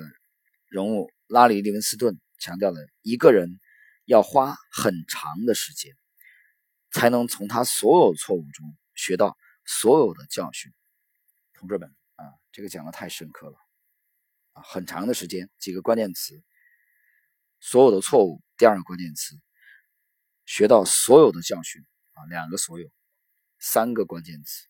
[0.71, 3.59] 人物拉里·利文斯顿强调了一个人
[4.05, 5.93] 要花很长的时间，
[6.91, 10.71] 才能从他所有错误中学到所有的教训。
[11.53, 13.57] 同志们啊，这个讲的太深刻了
[14.53, 14.63] 啊！
[14.63, 16.41] 很长的时间，几个关键词：
[17.59, 18.41] 所有的错误。
[18.55, 19.35] 第二个关键词：
[20.45, 22.89] 学到所有的教训啊，两个所有，
[23.59, 24.69] 三个关键词，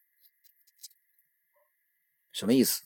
[2.32, 2.82] 什么意思？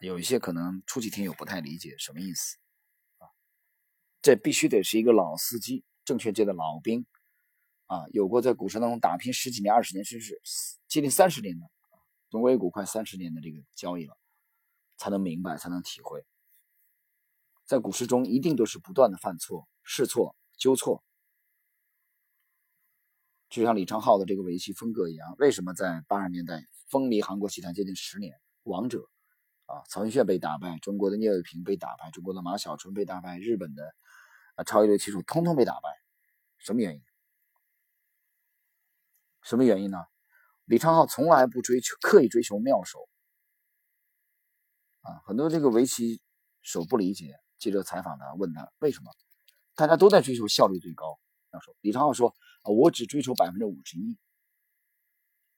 [0.00, 2.58] 有一些可能初级听友不太理解什么意思
[3.18, 3.32] 啊？
[4.20, 7.06] 这必须得是一个老司机，证券界的老兵
[7.86, 10.40] 啊，有过在股市当中打拼十几年、二十年，甚至
[10.86, 11.66] 接近三十年的
[12.28, 14.18] 中国 A 股快三十年的这个交易了，
[14.96, 16.26] 才能明白，才能体会。
[17.64, 21.02] 在股市中，一定都是不断的犯错、试错、纠错，
[23.48, 25.34] 就像李昌镐的这个围棋风格一样。
[25.38, 29.08] 为什么在八十年代风靡韩国棋坛接近十年，王者？
[29.66, 33.94] 啊，曹云炫被打败，中国的聂卫平被打败，中国的马晓纯被打败，日本的
[34.54, 35.90] 啊超一流棋手通通被打败，
[36.58, 37.02] 什么原因？
[39.42, 39.98] 什么原因呢？
[40.64, 43.08] 李昌镐从来不追求刻意追求妙手
[45.02, 46.20] 啊，很多这个围棋
[46.62, 49.12] 手不理解，记者采访他，问他为什么？
[49.74, 51.18] 大家都在追求效率最高
[51.52, 52.28] 妙手，李昌镐说
[52.62, 54.18] 啊，我只追求百分之五十一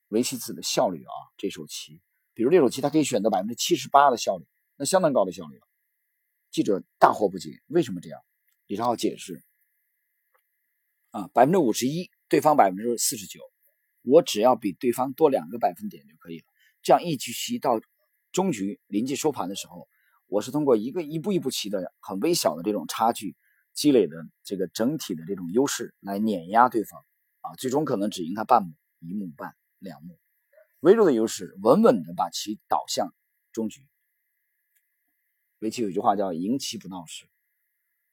[0.08, 2.02] 围棋子的效率啊，这手棋。
[2.38, 4.46] 比如这手棋，它可以选择百分之七十八的效率，
[4.76, 5.66] 那相当高的效率了。
[6.52, 8.20] 记者大惑不解，为什么这样？
[8.68, 9.42] 李昌镐解释：
[11.10, 13.40] 啊，百分之五十一，对方百分之四十九，
[14.02, 16.44] 我只要比对方多两个百分点就可以了。
[16.80, 17.80] 这样一局棋到
[18.30, 19.88] 终局临近收盘的时候，
[20.28, 23.34] 我是通过一个一步一步棋的很微小的这种差距
[23.74, 27.04] 积累的这个整体的这种优势来碾压对方，
[27.40, 30.20] 啊，最终可能只赢他半目、一目半、两目。
[30.80, 33.12] 微弱的优势，稳稳的把棋导向
[33.52, 33.84] 终局。
[35.58, 37.28] 围棋有句话叫“赢棋不闹事”，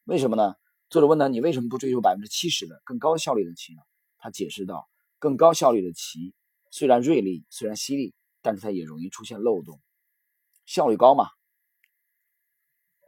[0.05, 0.55] 为什么呢？
[0.89, 3.81] 作者问他：“你为什么不追求百分之七十的更高效率的棋呢？”
[4.17, 6.33] 他解释道：“更高效率的棋
[6.71, 9.79] 虽然锐利，虽然犀利，但是它也容易出现漏洞，
[10.65, 11.25] 效率高嘛。”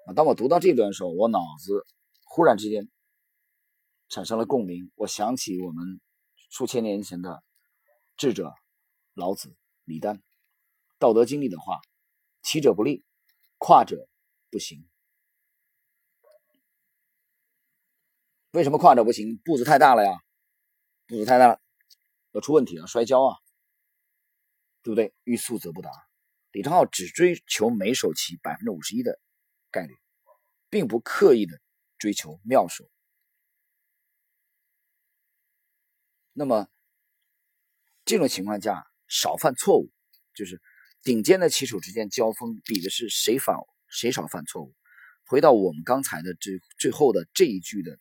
[0.06, 1.84] 啊，当我读到这段的时候，我脑子
[2.24, 2.88] 忽然之间
[4.08, 6.00] 产生了共鸣，我想起我们
[6.50, 7.44] 数千年前的
[8.18, 8.54] 智者。
[9.18, 10.18] 老子、李丹，
[11.00, 11.82] 《道德经》里的话
[12.44, 13.04] ：“骑者不立，
[13.58, 14.08] 跨者
[14.52, 14.88] 不行。”
[18.54, 19.40] 为什么跨者不行？
[19.44, 20.24] 步子太大了呀，
[21.08, 21.60] 步子太大了，
[22.34, 23.36] 要出问题了，摔跤啊，
[24.84, 25.16] 对不对？
[25.24, 25.90] 欲速则不达。
[26.52, 29.20] 李昌镐只追求每手棋百分之五十一的
[29.72, 29.96] 概率，
[30.70, 31.60] 并不刻意的
[31.98, 32.88] 追求妙手。
[36.34, 36.68] 那么
[38.06, 39.90] 这种情况下，少犯错误，
[40.34, 40.62] 就是
[41.04, 43.58] 顶尖的棋手之间交锋，比的是谁犯
[43.90, 44.74] 谁少犯错误。
[45.26, 48.00] 回到我们刚才的最最后的这一句的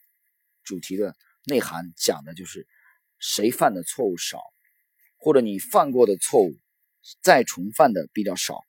[0.64, 2.66] 主题的内涵，讲的就是
[3.18, 4.40] 谁犯的错误少，
[5.16, 6.54] 或者你犯过的错误
[7.22, 8.64] 再重犯的比较少，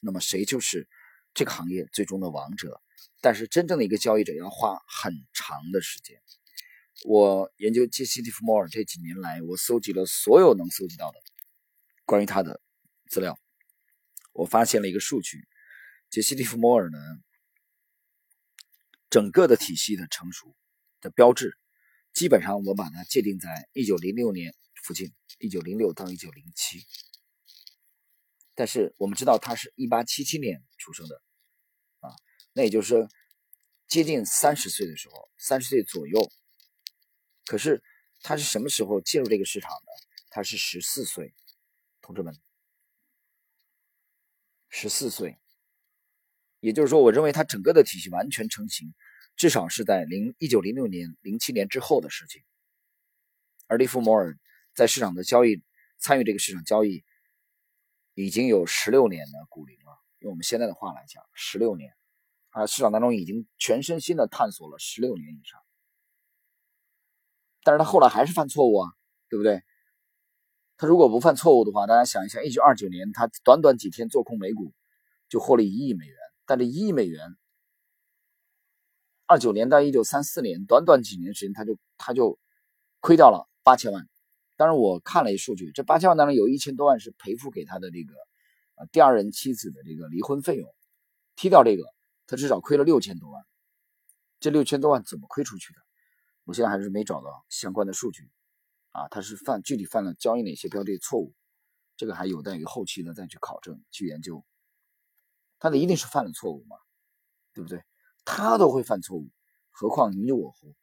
[0.00, 0.88] 那么谁就是
[1.34, 2.80] 这个行业最终的王者。
[3.20, 6.20] 但是真正的一个交易者要花很长的时间。
[7.04, 11.18] 我研究杰西·利弗莫尔这几年来，我搜集了所有能搜集到的
[12.04, 12.60] 关于他的
[13.08, 13.38] 资料。
[14.32, 15.48] 我发现了一个数据：
[16.10, 16.98] 杰西·利弗莫尔呢，
[19.10, 20.54] 整个的体系的成熟
[21.00, 21.58] 的标志，
[22.12, 26.84] 基本上我把它界定在1906年附近，1906到1907。
[28.54, 31.20] 但是我们知道他是一八七七年出生的，
[31.98, 32.14] 啊，
[32.52, 33.08] 那也就是说
[33.88, 36.30] 接近三十岁的时候，三十岁左右。
[37.44, 37.82] 可是，
[38.22, 39.92] 他是什么时候进入这个市场的？
[40.30, 41.34] 他是十四岁，
[42.00, 42.34] 同志们，
[44.68, 45.38] 十四岁，
[46.60, 48.94] 也就是说，我认为他整个的体系完全成型，
[49.36, 52.42] 至少是在零一九零六年、零七年之后的事情。
[53.66, 54.38] 而利弗摩尔
[54.74, 55.62] 在市场的交易，
[55.98, 57.04] 参与这个市场交易，
[58.14, 59.98] 已经有十六年的股龄了。
[60.20, 61.92] 用我们现在的话来讲，十六年，
[62.50, 65.61] 啊，市场当中已经全身心的探索了十六年以上。
[67.62, 68.90] 但是他后来还是犯错误啊，
[69.28, 69.62] 对不对？
[70.76, 74.72] 他如果不犯错误的话，大家想一下，一九二九年他短短几天做空美股
[75.28, 77.36] 就获利一亿美元，但这一亿美元，
[79.26, 82.38] 二九年到一九三四年短短几年时间，他就他就
[83.00, 84.08] 亏掉了八千万。
[84.56, 88.14] 当然，我看了一数据，这八千万当中有一千多万是赔付给他的这个
[88.74, 90.68] 呃第二任妻子的这个离婚费用，
[91.36, 91.84] 踢掉这个，
[92.26, 93.42] 他至少亏了六千多万。
[94.40, 95.78] 这六千多万怎么亏出去的？
[96.44, 98.30] 我现在还是没找到相关的数据，
[98.90, 101.34] 啊，他是犯具体犯了交易哪些标的错误，
[101.96, 104.44] 这个还有待于后期的再去考证去研究。
[105.58, 106.76] 他的一定是犯了错误嘛，
[107.52, 107.84] 对不对？
[108.24, 109.30] 他都会犯错误，
[109.70, 110.74] 何况你我乎？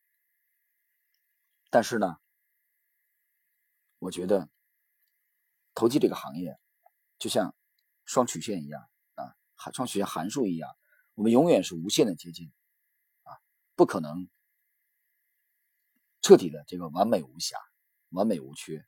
[1.69, 2.17] 但是呢，
[3.97, 4.49] 我觉得
[5.75, 6.57] 投机这个行业
[7.17, 7.53] 就像
[8.05, 9.35] 双曲线一样啊，
[9.73, 10.73] 双曲线函数一样，
[11.15, 12.49] 我们永远是无限的接近，
[13.23, 13.35] 啊，
[13.75, 14.29] 不可能。
[16.29, 17.57] 彻底的这个完美无瑕、
[18.09, 18.85] 完美无缺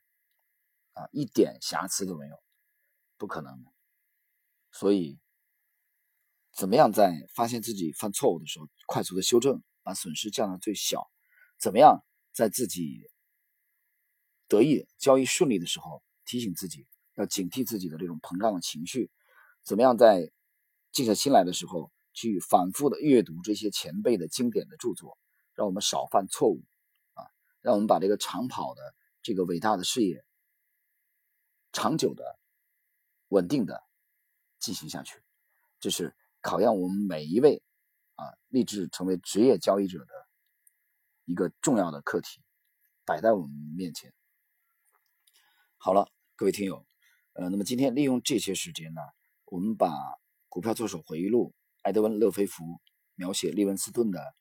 [0.92, 2.40] 啊，一点瑕疵都没有，
[3.16, 3.64] 不可能。
[4.70, 5.18] 所以，
[6.52, 11.10] 怎么样在发现自己犯错误的时候，快速的修正，把损失降到最小？
[11.58, 13.10] 怎么样在自己
[14.46, 16.86] 得意、交易顺利的时候，提醒自己
[17.16, 19.10] 要警惕自己的这种膨胀的情绪？
[19.64, 20.30] 怎么样在
[20.92, 25.18] 静下心来的时候，去反复的阅读这些前辈的经典的著作，
[25.56, 26.62] 让我们少犯错误？
[27.62, 30.24] 让我们把这个长跑的这个伟大的事业，
[31.72, 32.38] 长久的、
[33.28, 33.84] 稳定的
[34.58, 35.22] 进行下去，
[35.78, 37.62] 这是考验我们每一位
[38.16, 40.12] 啊立志成为职业交易者的
[41.24, 42.40] 一个重要的课题，
[43.04, 44.12] 摆在我们面前。
[45.76, 46.84] 好了，各位听友，
[47.34, 49.00] 呃，那么今天利用这些时间呢，
[49.44, 49.86] 我们把
[50.48, 51.50] 《股票作手回忆录》
[51.82, 52.80] 埃德温·勒菲弗
[53.14, 54.34] 描写利文斯顿的，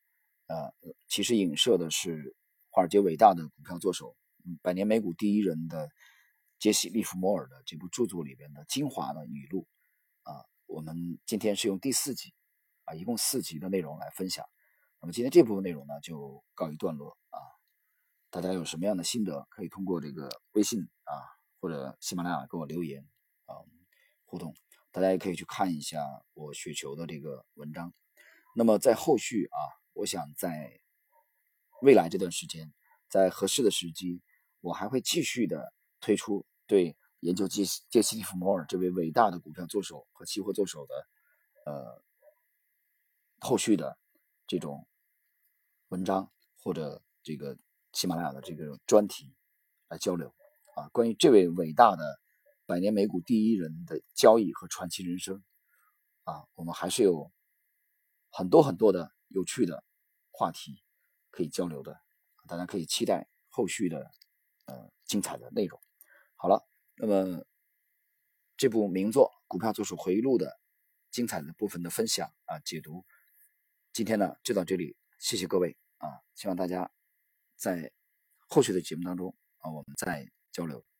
[0.48, 0.74] 呃，
[1.08, 2.36] 其实影射的是。
[2.74, 4.16] 华尔街伟大的股票作手，
[4.62, 5.90] 百年美股第一人的
[6.58, 9.68] 杰西·利弗摩尔的这部著作里边的精华的语录
[10.24, 12.34] 啊，我们今天是用第四集
[12.86, 14.46] 啊，一共四集的内容来分享。
[15.02, 17.40] 那么今天这部分内容呢，就告一段落啊。
[18.30, 21.12] 大家有什么样的心得，可以通过这个微信啊
[21.60, 23.06] 或者喜马拉雅给我留言
[23.48, 23.60] 啊
[24.24, 24.56] 互动。
[24.92, 26.00] 大家也可以去看一下
[26.34, 27.94] 我雪球的这个文章。
[28.56, 29.60] 那么在后续啊，
[29.92, 30.80] 我想在。
[31.82, 32.72] 未来这段时间，
[33.10, 34.22] 在合适的时机，
[34.60, 41.08] 我还会继续的推出对研究杰杰西·利弗摩尔这位伟大的股票作手和期货作手的，
[41.66, 42.04] 呃，
[43.40, 43.98] 后续的
[44.46, 44.88] 这种
[45.88, 46.32] 文章
[46.64, 47.58] 或者这个
[47.94, 49.34] 喜马拉雅的这个专题
[49.88, 50.34] 来交流
[50.76, 50.88] 啊。
[50.90, 52.20] 关于这位伟大的
[52.68, 55.44] 百年美股第一人的交易和传奇人生
[56.26, 57.32] 啊，我们还是有
[58.30, 59.84] 很多很多的有趣的
[60.30, 60.84] 话题。
[61.32, 62.00] 可以交流的，
[62.48, 64.12] 大家可以期待后续的
[64.66, 65.82] 呃精彩的内容。
[66.36, 67.46] 好了，那么
[68.58, 70.60] 这部名作《股票作手回忆录》的
[71.10, 73.06] 精彩的部分的分享啊解读，
[73.92, 76.92] 今天呢就到这里，谢谢各位啊，希望大家
[77.56, 77.92] 在
[78.48, 80.91] 后续的节目当中啊我们再交流。